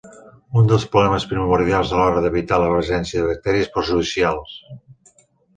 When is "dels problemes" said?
0.71-1.27